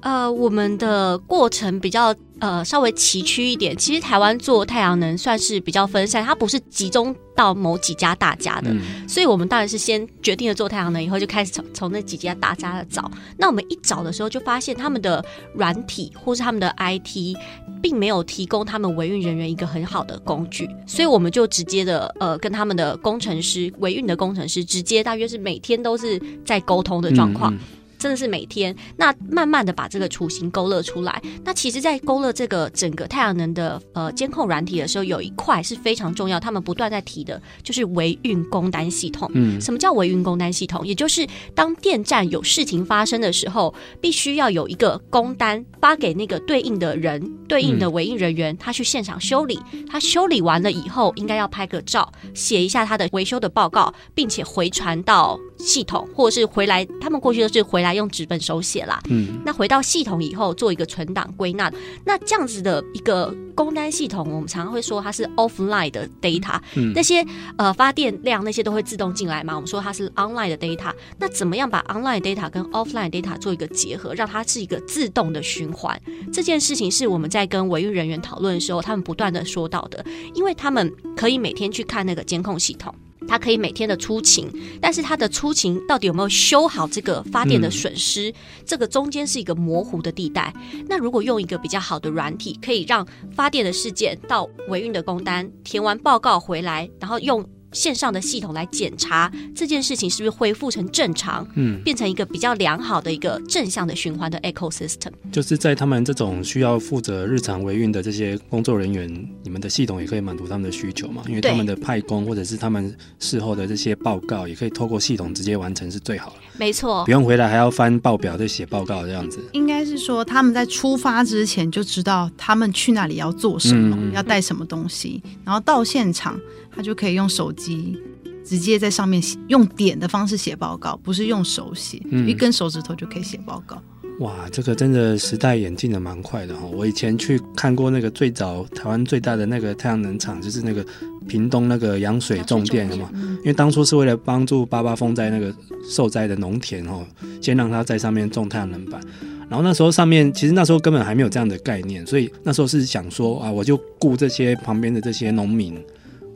[0.00, 2.14] 呃，我们的过程比较。
[2.40, 3.76] 呃，稍微崎岖一点。
[3.76, 8.70] 其实台湾做太阳能算是比较分散，它不是集中到某几家大家的。
[8.72, 13.10] 嗯、所以我们当然是先决定了做太阳能，以后就开始从从那几家大家的找。
[13.36, 15.24] 那我们一找的时候，就发现他们的
[15.54, 17.36] 软体或是他们的 IT
[17.82, 27.52] 并没有提供他们维运人员一个很好的工具，所以我们就直接的呃跟他们的工程师、维运的工程师直接大约是每天都是在沟通的状况。
[27.54, 31.22] 嗯嗯真的是每天，那慢慢的把这个雏形勾勒出来。
[31.44, 39.30] 那其实，在勾勒这个整个太阳能的呃监控软体的时候，有一块是非常重要，他们不断在提的，就是维运工单系统。
[39.34, 40.86] 嗯，什么叫维运工单系统？
[40.86, 49.60] 也就是当电站有事情发生的时候，必须要有一个工单发给那个对应的人，对应的维运人员，他去现场修理。
[49.90, 56.84] 他修理完了以后，应该要拍个照，写一下他的维修的报告，并且回传到系统，或者是回来。
[57.00, 57.90] 他们过去都是回来。
[57.90, 61.70] 用纸本手写啦，嗯，那回到系统以后做一个存档归纳，
[62.04, 67.26] 那这样子的一个工单系统，我们常常会说它是 offline 的 data，嗯，那些
[67.58, 76.00] 呃发电量那些都会自动进来嘛，我们说它是 online 的 data，那怎么样把 online data 跟 offline data 做一个结合，让它是一个自动的循环？
[76.32, 82.94] 这件事情是我们在跟维运人员讨论的时候，他们不断的说到的，因为他们可以每天去看那个监控系统。
[83.28, 88.30] 它可以每天的出勤，但是他的出勤到底有没有修好这个发电的损失？
[88.30, 88.34] 嗯、
[88.66, 90.52] 这个中间是一个模糊的地带。
[90.88, 97.48] 那如果用一个比较好的软体，可以让发电的事件到维运的工单填完报告回来，然后用。
[97.72, 105.12] 线上的系统来检查这件事情是不是恢复成正常，嗯，变成一个比较良好的一个正向的循环的 ecosystem。
[105.30, 109.08] 就是在他们这种需要负责日常维运的这些工作人员，
[109.42, 111.22] 你们的系统也可以满足他们的需求嘛？
[111.28, 116.36] 因为他们的派工或者是他们事后的这些报告，也可以透过系统直接完成是最好的。
[116.58, 119.38] 没错，不用回来还要翻报表再写报告这样子。
[119.52, 126.38] 应该是说他们在出发之前就知道他们去那里要做什么，嗯、要带什么东西，然后到现场。
[126.74, 127.98] 他就可以用手机
[128.44, 133.80] 直接在上面写，用点的方式写报告，不是用手写，嗯、一根手指头就可以写报告。
[134.20, 136.66] 哇，这个真的时代演进的蛮快的哈！
[136.66, 140.84] 我以前去看过那个最早台湾最大的那个太阳能厂，就是那个
[141.26, 143.10] 屏东那个羊水种电的嘛。
[143.14, 145.54] 因为当初是为了帮助八八风灾那个
[145.88, 147.02] 受灾的农田哦，
[147.40, 149.00] 先让他在上面种太阳能板。
[149.48, 155.82] 然后那时候上面其实那时候根本还没有这样的概念，所以那时候是想说啊，我就雇这些旁边的这些农民。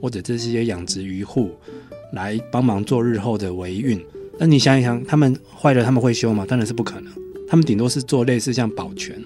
[0.05, 1.51] 或者这些养殖渔户
[2.13, 3.99] 来帮忙做日后的维运，
[4.39, 6.45] 那你想一想，他们坏了他们会修吗？
[6.47, 7.11] 当然是不可能，
[7.49, 9.19] 他们顶多是做类似像保全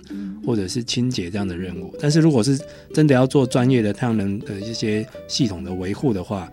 [0.47, 1.93] 或者是清洁这样的任务。
[2.01, 2.57] 但是如果是
[2.95, 6.49] 真的要做专业的太阳能的一些系统的维护的话，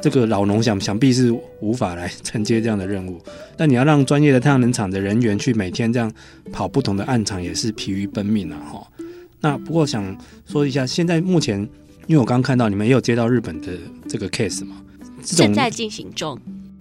[0.00, 3.20] 这个老农想想必是无法来承接这样的任务。
[3.56, 6.08] 但你要让专业的太阳能厂的人员去每天这样
[6.52, 8.60] 跑不同的暗场，也是疲于奔命啊！
[8.72, 8.86] 哈。
[9.40, 11.68] 那不过想说一下，现在目前。
[12.06, 13.72] 因为我刚刚看到你们也有接到日本的
[14.08, 14.76] 这个 case 嘛，
[15.24, 16.38] 正在进行中。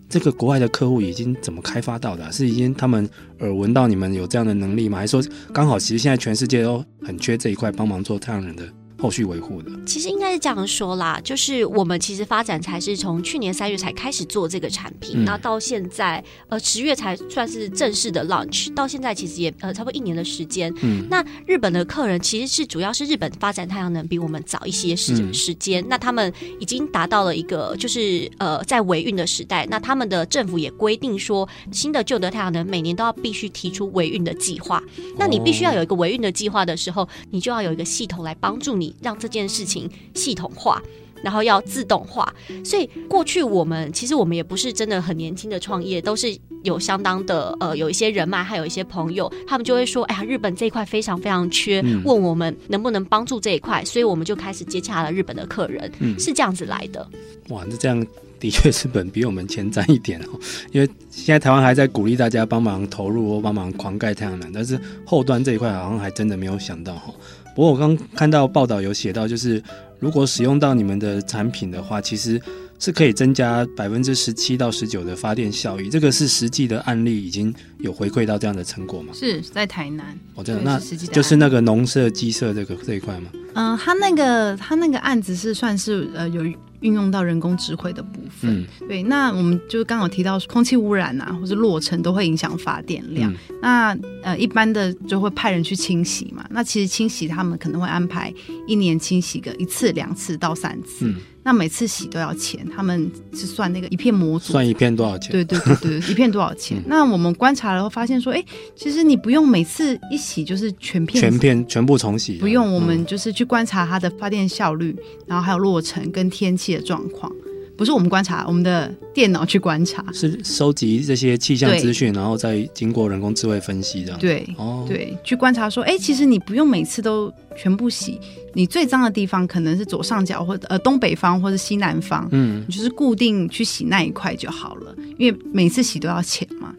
[0.07, 2.31] 这个国外的客户已经怎么开发到的啊？
[2.31, 3.09] 是已经他们
[3.39, 4.99] 耳闻到你们有这样的能力吗？
[4.99, 8.63] 还是说刚好其实现在全世界都很缺这一块帮忙做太阳能的？
[8.97, 20.73] 后续维护的，其实应该是这样说啦，就是我们其实发展才是从去年三月才开始做这个产品，那、嗯、到现在呃十月才算是正式的 launch，到现在其实也呃差不多一年的时间。
[20.81, 34.81] 嗯，那日本的客人其实是主要是日本发展太阳能比我们早一些时时间，嗯、那他们已经达到了一个就是呃在维运的时代，那他们的政府也规定说，新的旧的太阳能每年都要必须提出维运的计划，
[35.17, 38.84] 那你必须要有一个维运的计划的时候，你就要有一个系统来帮助你。
[38.85, 40.81] 你让这件事情系统化。
[41.23, 42.31] 然后要自动化，
[42.63, 46.27] 所以过去我们其实我们也不是真的很年轻的创业，都是
[46.61, 57.09] 有相当的呃有一些人脉，还有一些朋友，他们就会说，哎呀，日本这一块非常非常缺，嗯、问我们能不能帮助这一块，所以我们就开始接洽了日本的客人，嗯、是这样子来的。
[57.49, 58.05] 哇，那这样
[58.39, 60.39] 的确是本比我们前瞻一点哦，
[60.71, 67.11] 因为现在台湾还在鼓励大家帮忙投入或帮忙狂盖太阳能，但是后端这一块好像还真的没有想到哈。
[67.55, 69.63] 不过我刚看到报道有写到，就是。
[69.97, 72.39] 如果使用到你们的产品的话，其实
[72.77, 75.89] 是可以增加百分之十七到十九的发电效益。
[75.89, 79.13] 这个是实际的案例，已经有回馈到这样的成果吗？
[79.13, 80.17] 是在台南。
[80.33, 83.29] 我知道，那就是那个农舍、鸡舍这个这一块吗？
[83.53, 86.43] 嗯、呃，他那个他那个案子是算是呃有
[86.81, 88.51] 运用到人工智慧的部分。
[88.61, 93.31] 嗯、对，那我们就刚好提到空气污染啊，或是落尘都会影响发电量。
[93.31, 96.45] 嗯、那呃一般的就会派人去清洗嘛。
[96.49, 98.31] 那其实清洗他们可能会安排
[98.67, 101.07] 一年清洗个一次、两次到三次。
[101.07, 105.31] 嗯那每次洗都要钱，他们是算那个一片模组，算一片多少钱？
[105.31, 106.79] 对对对对，一片多少钱？
[106.79, 112.73] 嗯、那我们观察了后发现说，哎、欸，其实你不用每次一洗就是全片，全片全部重洗，不用。
[112.73, 117.31] 我们就是去观察它的发电效率，嗯、然后还有落尘跟天气的状况。
[117.77, 124.19] 不是我们观察，我们的电脑去观察，是收集这些气象资讯，然后再经过人工智慧分析这样。
[124.19, 128.19] 对，哦，对，去观察说，哎、欸，其实你不用每次都全部洗，
[128.53, 136.73] 你最脏的地方可能是左上角或者呃东北方或者西南方，嗯，你就是固定去洗那一块就好了，因为每次洗都要钱嘛。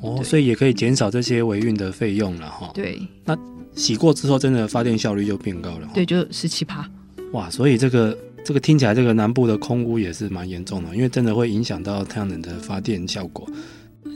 [0.00, 2.70] 哦，所以也可以减少这些维运的费用了哈。
[2.72, 3.36] 对，那
[3.74, 5.88] 洗过之后，真的发电效率就变高了。
[5.92, 6.88] 对，就十七趴。
[7.32, 8.16] 哇，所以这个。
[8.46, 13.44] 这个听起来，这个南部的空污也是蛮严重的，因为真的会影响到太阳能的发电效果。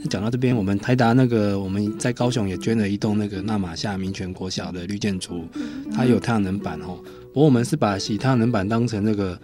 [0.09, 5.45] 讲到这边，我们台达那个我们在高雄也捐了一栋那个纳玛夏民权国小的绿建筑，
[5.93, 6.97] 它有太阳能板哦。
[7.33, 9.37] 不过我们是把洗太阳能板当成那个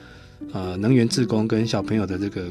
[0.53, 2.47] 呃能源志工跟小朋友的这个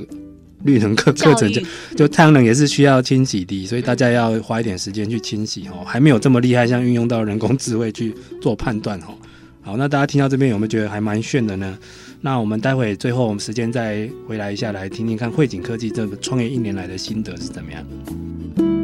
[0.65, 1.61] 绿能课课程，就
[1.95, 9.15] 就太阳能也是需要清洗的，所以大家要花一点时间去清洗哦，还没有这么厉害，像运用到人工智慧去做判断哦。
[9.61, 11.79] 好，那大家听到这边有没有觉得还蛮炫的呢？
[12.25, 18.74] 那我们待会最后我们时间再回来一下，来听听看汇景科技这个创业一年来的心得是怎么样。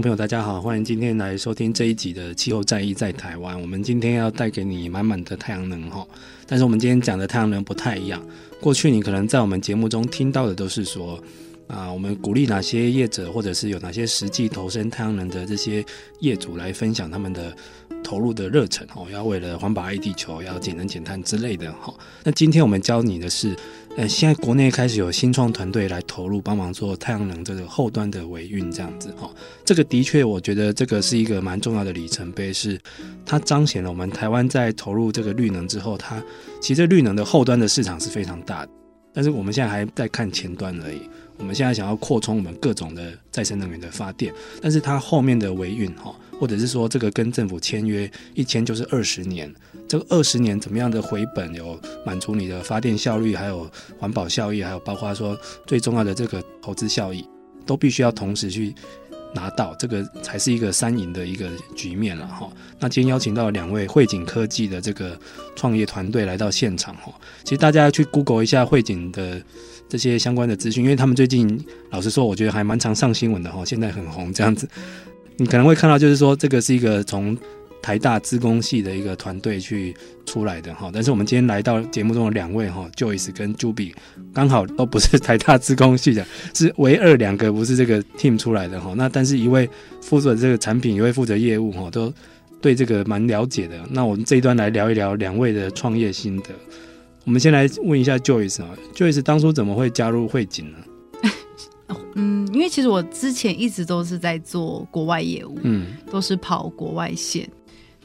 [0.00, 3.58] 朋友大家好，欢迎今天来收听这一集的气候战役在台湾。
[3.58, 6.06] 我们今天要带给你满满的太阳能哈，
[6.46, 8.22] 但是我们今天讲的太阳能不太一样。
[8.60, 11.18] 过去你可能在我们节目中听到的都是说
[11.66, 15.82] 啊，我们鼓励哪些业者，或者是有哪些实际投身太阳能的这些
[16.20, 17.56] 业主来分享他们的
[18.04, 21.94] 投入的热忱哦，要为了环保爱地球，要节能减碳之类的哈。
[22.22, 23.56] 那今天我们教你的是。
[23.96, 29.30] 呃，现在国内开始有新创团队来投入帮忙做太阳能这个后端的维运，这样子哈，
[29.64, 32.78] 这个的确我觉得这个是一个蛮重要的里程碑，是
[33.24, 36.22] 它彰显了我们台湾在投入这个绿能之后，它
[36.60, 38.72] 其实绿能的后端的市场是非常大的，
[39.14, 41.00] 但是我们现在还在看前端而已。
[41.38, 49.54] 我们现在想要扩充我们各种的再生能源的发电，但是它后面的维运哈，或者是说这个跟政府签约一签就是二十年，
[49.88, 57.26] 这个二十年怎么样的回本，有满足你的发电效率，还有环保效益，还有包括说最重要的这个投资效益，
[57.64, 58.74] 都必须要同时去
[59.34, 62.48] 拿到，这个才是一个三赢的一个局面了哈。
[62.78, 65.18] 那今天邀请到两位汇景科技的这个
[65.54, 67.12] 创业团队来到现场哈，
[67.44, 69.42] 其实大家去 Google 一下汇景的。
[69.88, 74.68] 这些相关的资讯，因为他们最近老实说，我觉得还蛮常上新闻的哈，现在很红这样子。
[75.36, 77.38] 你可能会看到，就是说这个是一个从
[77.86, 79.94] 台大资工系的一个团队去
[80.24, 80.90] 出来的哈。
[80.92, 83.94] 但是我们今天来到节目中的两位哈，Joyce 跟 Juby
[84.34, 88.92] 刚好都不是台大资工系的，是唯二两个不是这个 team 出来的哈。
[88.96, 89.70] 那但是一位
[90.02, 92.12] 负责这个产品，一位负责业务哈，都
[92.60, 93.80] 对这个蛮了解的。
[93.88, 96.50] 那我们这一段来聊一聊两位的创业心得。
[97.24, 100.78] 我们先来问一下 Joyce 啊，Joyce 当初怎么会加入汇景呢？
[102.16, 107.48] 嗯，因为其实我之前一直都是在做国外业务，嗯，都是跑国外线。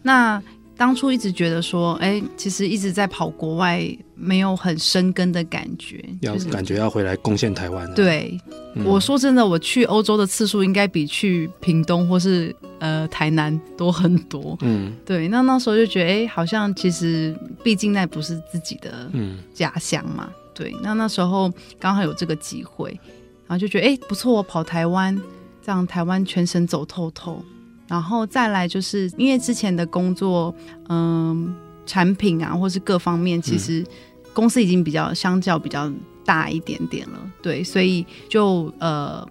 [0.01, 0.41] 那
[0.77, 3.85] 当初一直觉得说，哎，其实一直在跑国外，
[4.15, 7.93] 没有很生根的感觉，要感觉要回来贡献台湾。
[7.93, 8.35] 对，
[8.73, 14.57] 嗯、我说真的，我去欧洲的次数应该比去屏东或是呃台南多很多。
[14.61, 19.07] 嗯，对，那那时候就觉得，哎，好像其实毕竟那不是自己的
[19.53, 20.29] 家乡嘛。
[20.29, 22.89] 嗯、对，那那时候刚好有这个机会，
[23.45, 25.15] 然后就觉得，哎，不错，我跑台湾，
[25.63, 27.43] 这样台湾全省走透透。
[27.91, 30.55] 然后再来就是因为之前的工作，
[30.87, 31.53] 嗯，
[31.85, 33.85] 产品啊，或是各方面，其实
[34.31, 35.91] 公司已经比较相较比较
[36.23, 39.27] 大一点点了，对，所以就呃，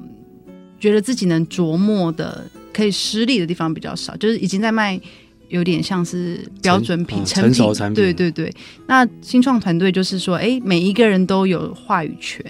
[0.78, 5.00] 觉得自己能琢磨的可以施力的地方比较少，就是已经在卖
[5.48, 8.54] 有点像是标准品、成、成熟产品，对对对。
[8.86, 12.44] 那新创团队就是说，哎，每一个人都有话语权，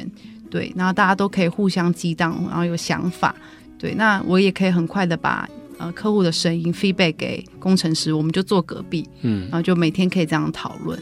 [0.50, 3.32] 对，然后大家都可以互相激荡，然后有想法，
[3.78, 5.48] 对，那我也可以很快的把。
[5.80, 10.98] 呃，客户的声音 feedback 给工程师，我们就坐隔壁，嗯，然后就每天可以这样讨论，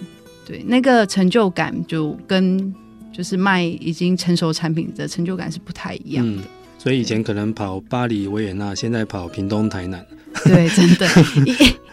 [0.47, 2.72] 对，那个成就感就跟
[3.12, 6.43] 就是卖已经成熟产品的成就感是不太一样的。
[6.43, 6.45] 嗯，
[6.79, 10.07] 所以以前可能跑巴黎、维也纳，现在跑屏东、台南，
[10.45, 11.09] 对，真的，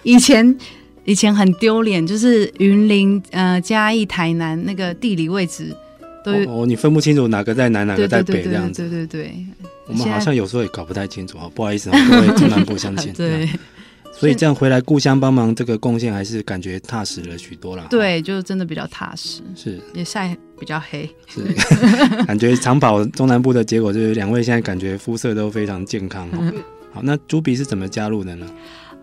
[0.04, 0.56] 以以前
[1.06, 5.76] 以前很丢脸，就是云林、呃嘉义、台南那个地理位置
[6.26, 9.46] 都哦，哦，你分不清楚哪个在南，哪个在北这样子，对对对，对，对，对。
[9.88, 13.14] 我们好像有时候也搞不太清楚啊，不好意思， 各位中南部乡亲。
[13.16, 13.48] 对，
[14.12, 17.86] 所以这样回来故乡帮忙，这个贡献还是感觉踏实了许多了。
[17.90, 19.42] 对，就真的比较踏实。
[19.56, 21.08] 是，也晒比较黑。
[21.28, 21.42] 是，
[22.26, 26.28] 感觉长跑中南部的结果就是两位现在感觉肤色都非常健康。
[26.92, 28.48] 好，那朱比是怎么加入的呢？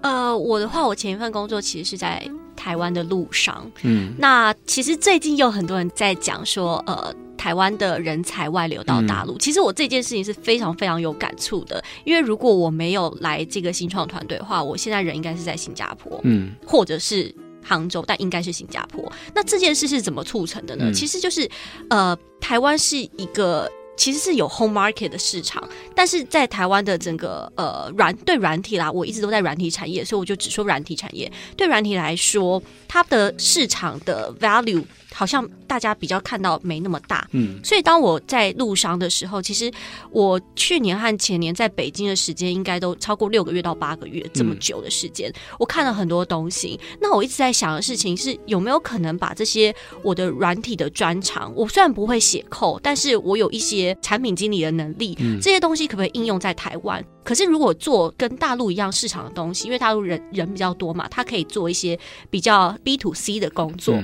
[0.01, 2.21] 呃，我的话，我前一份工作其实是在
[2.57, 3.71] 台湾的路上。
[3.83, 7.15] 嗯，那其实最近有很多人在讲说，呃。
[7.43, 11.83] 台湾的人才外流到大陆，嗯，其实我这件事情是非常非常有感触的。
[12.05, 19.13] 因为如果我没有来这个新创团队的话，我现在人应该是在新加坡，嗯，或者是杭州，但应该是新加坡。
[19.35, 20.85] 那这件事是怎么促成的呢？
[20.87, 21.51] 嗯，其实就是，
[21.91, 23.69] 呃，台湾是一个。
[23.97, 25.63] 其实是有 home market 的市场，
[25.95, 31.31] 但是在台湾的整个呃软对软体啦，我一直都在软体产业，所以我就只说软体产业。
[31.57, 34.83] 对软体来说，它的市场的 value
[35.13, 37.27] 好像大家比较看到没那么大。
[37.33, 39.71] 嗯，所以当我在路上的时候，其实
[40.11, 46.79] 我去年和前年在北京的时间应该都超过六个月到八个月这么久的时间，我看了很多东西。
[47.01, 53.97] 那我一直在想的事情是，有没有可能把这些我的软体的专长，我虽然不会写 code，但是我有一些。
[54.03, 57.01] 产品经理的能力，这些东西可不可以应用在台湾？
[57.01, 57.07] 嗯。
[57.25, 61.99] 可是如果做跟大陆一样市场的东西，因为大陆人人比较多嘛，他可以做一些
[62.29, 63.97] 比较 B to C 的工作，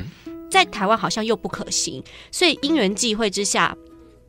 [0.50, 2.02] 在台湾好像又不可行。
[2.30, 3.76] 所以因缘际会之下，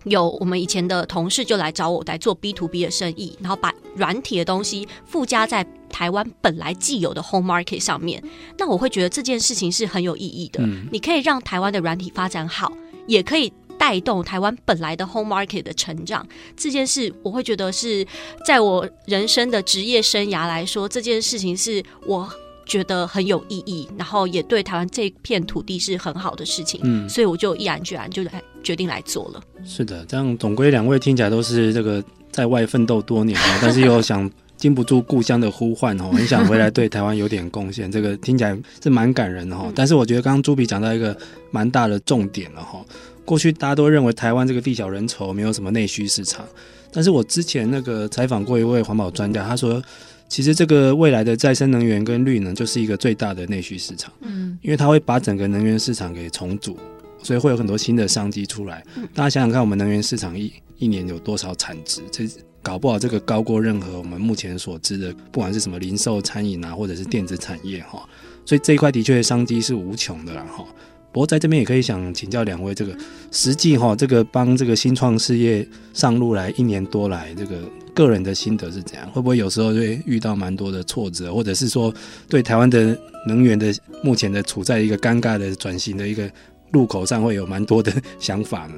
[0.03, 8.23] 有我们以前的同事就来找我来做 B to B 的生意，然后把软体的东西附加在台湾本来既有的 Home Market 上面。
[8.57, 10.63] 那我会觉得这件事情是很有意义的。
[10.91, 12.71] 你可以让台湾的软体发展好，
[13.07, 13.51] 也可以。
[13.79, 18.05] 带动台湾本来的 home market 的成长这件事，我会觉得是
[18.45, 22.29] 在我人生的职业生涯来说，这件事情是我
[22.69, 26.79] 觉得很有意义，然后也对台湾这片土地是很好的事情。
[26.83, 29.41] 嗯，所以我就毅然决然就来决定来做了。
[29.65, 32.01] 是的，这样总归两位听起来都是这个
[32.31, 37.91] 在外奋斗多年， 但是又想经不住故乡的呼唤哦， 很想回来对台湾有点贡献。
[37.91, 39.71] 这个听起来是蛮感人的哈。
[39.75, 41.17] 但是我觉得刚刚朱比讲到一个
[41.49, 42.79] 蛮大的重点了哈。
[43.25, 46.45] 过去大家都认为台湾这个地小人稠，没有什么内需市场。
[46.91, 49.81] 但是我之前那个采访过一位环保专家，他说，
[50.29, 54.13] 其实这个未来的再生能源跟绿能就是一个最大的内需市场。
[54.21, 56.77] 嗯，因为它会把整个能源市场给重组，
[57.23, 58.85] 所以会有很多新的商机出来。
[59.13, 62.01] 大家想想看，我们能源市场一一年有多少产值？
[62.11, 62.29] 这
[62.61, 68.07] 搞不好这个高过任何我们目前所知的，不管是什么零售、餐饮啊，或者是电子产业哈。
[68.45, 70.63] 所以这一块的确商机是无穷的啦哈。
[71.11, 72.95] 不过在这边也可以想请教两位，这个
[73.31, 77.63] 实际哈，这个帮这个新创事业上路来一年多来，这个
[77.93, 79.09] 个人的心得是怎样？
[79.11, 81.93] 会不会有时候会遇到蛮多的挫折，或者是说
[82.27, 83.73] 对台湾的能源的
[84.03, 86.29] 目前的处在一个尴尬的转型的一个
[86.71, 88.73] 路口上，会有蛮多的想法呢？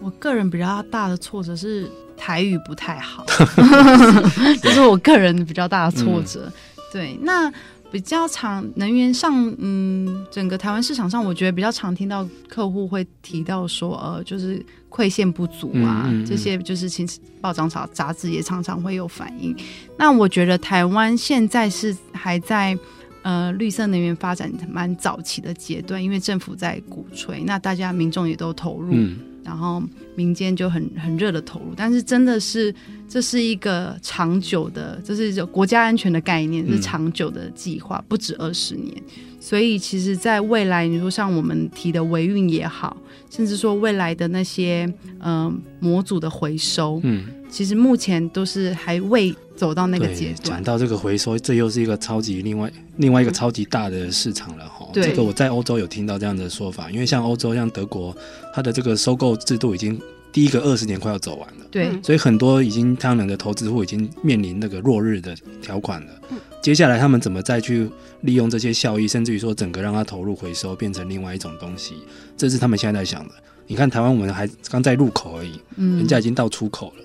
[0.00, 3.24] 我个人比较大的挫折是台语不太好，
[4.62, 6.44] 这是我个人比较大的挫折。
[6.46, 6.52] 嗯、
[6.92, 7.52] 对，那。
[7.92, 19.54] 比较常能源上，嗯，整个台湾市场上，我觉得比较常听到客户会提到说，呃，就是馈线不足啊，嗯嗯嗯，这些就是其实报章杂杂志也常常会有反应。
[19.98, 22.76] 那我觉得台湾现在是还在
[23.20, 28.96] 呃绿色能源发展蛮早期的阶段，因为政府在鼓吹，那大家民众也都投入。
[29.44, 29.82] 嗯然后
[30.14, 32.72] 民间就很很热的投入，但是真的是
[33.08, 38.94] 这是一个长久的，这是一个国家安全的概念，是长久的计划，不止二十年。
[39.40, 42.96] 所以其实，在未来，你说像我们提的维运也好，
[43.28, 44.86] 甚至说未来的那些
[45.18, 50.42] 嗯、呃、模组的回收，嗯，其实目前都是还未走到那个阶段。
[50.42, 54.88] 讲到这个回收，这又是一个超级另外另外一个超级大的市场了哈。
[54.94, 58.16] 这个我在欧洲有听到这样的说法，因为像欧洲像德国，
[58.54, 60.00] 它的这个收购制度已经
[60.32, 66.12] 第一个二十年快要走完了，对，所以很多已经太阳能的投资户已经面临那个落日的条款了。
[66.30, 67.90] 嗯接下来他们怎么再去
[68.20, 71.94] 利用这些效益，甚至于说整个让它投入回收，变成另外一种东西，
[72.36, 73.34] 这是他们现在在想的。
[73.66, 77.04] 你看台湾，我们还刚在入口而已，嗯，人家已经到出口了，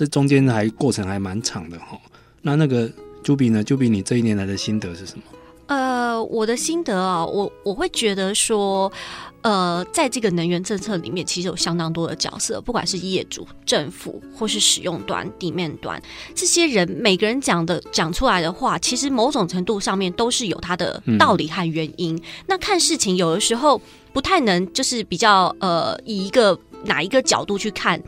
[0.00, 1.88] 这中间还过程还蛮长的哈。
[2.40, 2.88] 那那个
[3.22, 5.24] Juby 呢？Juby，你这一年来的心得是什么？
[5.66, 8.90] 呃，我的心得啊，我我会觉得说。
[9.42, 15.98] 呃，在这个能源政策里面，其实有相当多的角色，不管是业主、政府，或是使用端、地面端，
[16.34, 22.14] 这些人每个人讲的讲出来的话，其实某种程度上面都是有他的道理和原因。
[22.16, 23.80] 嗯、那看事情有的时候
[24.12, 27.98] 不太能就是比较呃，以一个哪一个角度去看。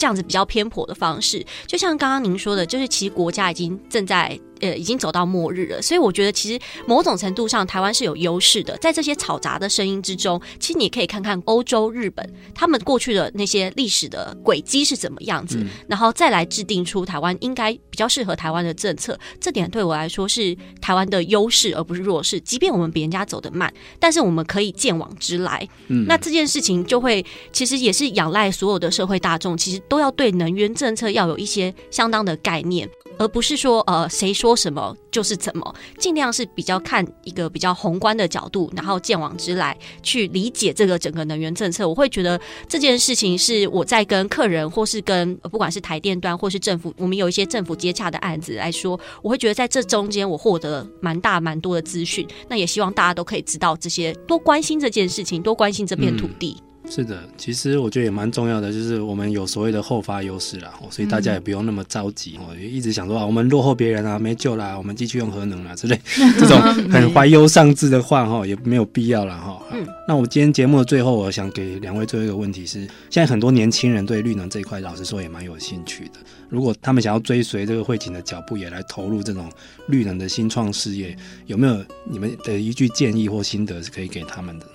[0.00, 22.40] 这样子比较偏颇的方式，就像刚刚您说的，就是其实国家已经正在呃已经走到末日了，所以我觉得其实某种程度上台湾是有优势的，在这些嘈杂的声音之中，其实你可以看看欧洲、日本他们过去的那些历史的轨迹是怎么样子，嗯、然后再来制定出台湾应该比较适合台湾的政策，这点对我来说是台湾的优势而不是弱势。
[22.40, 29.80] 即便我们比人家走得慢，但是我们可以见往知来，嗯，那这件事情就会其实也是仰赖所有的社会大众，其实。
[29.88, 32.88] 都要对能源政策要有一些相当的概念，
[33.18, 41.88] 而不是说呃谁说说什么就是怎么，尽量是比较看一个比较宏观的角度，然后见往知来去理解这个整个能源政策。
[41.88, 52.26] 我会觉得这件事情是我在跟客人或是跟不管是台电端或是政府，我们有一些政府接洽的案子来说，我会觉得在这中间我获得蛮大蛮多的资讯。
[52.48, 56.60] 那也希望大家都可以知道这些，多关心这件事情，多关心这片土地。
[56.88, 66.00] 是的，其实我觉得也蛮重要的，就是我们有所谓的后发优势啦，所以大家也不用那么着急哦，嗯、一直想说啊，我们落后别人啊，没救啦，我们继续用核能啦之类
[66.40, 66.58] 这种
[66.90, 69.62] 很怀忧丧志的话哈，也没有必要了哈。
[69.72, 76.14] 嗯，那我们今天节目的最后，我想给两位最后一个问题是：现在很多年轻人对绿能这一块，老实说也蛮有兴趣的。
[76.48, 79.48] 如果他们想要追随这个慧景的脚步，也来投入这种
[79.86, 81.16] 绿能的新创事业，
[81.46, 84.66] 有没有你们的一句建议或心得是可以给他们的？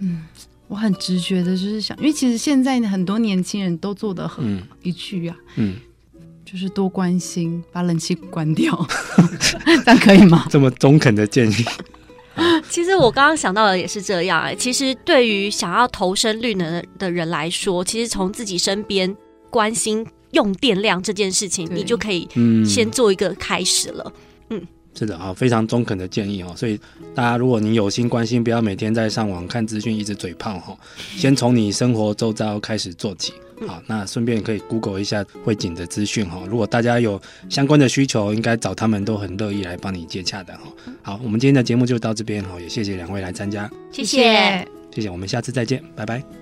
[0.00, 0.22] 嗯。
[0.72, 5.76] 我很直觉的就是想，因为其实现在很多年轻人都做的很、嗯、一句啊，嗯，
[6.46, 8.88] 就是多关心，把冷气关掉，
[9.84, 10.46] 这样可以吗？
[10.48, 11.56] 这么中肯的建议。
[12.70, 14.54] 其实我刚刚想到的也是这样、欸。
[14.54, 19.14] 其实对于想要投身绿能的人来说，其实从自己身边
[19.50, 22.26] 关心用电量这件事情，你就可以
[22.64, 24.10] 先做一个开始了。
[24.48, 24.66] 嗯。
[24.94, 26.52] 是的啊，非常中肯的建议哦。
[26.56, 26.78] 所以
[27.14, 30.76] 大家，如果你有心关心，不要每天在上网看资讯，一直嘴炮哈。
[31.16, 33.32] 先从你生活周遭开始做起。
[33.66, 36.42] 好，那顺便可以 Google 一下汇景的资讯哈。
[36.48, 40.62] 如果大家有相关的需求，应该找他们都很乐意来帮你接洽的哈。
[41.00, 46.41] 好，我们今天的节目就到这边哈，也谢谢两位来参加，谢谢，谢谢，我们下次再见，拜拜。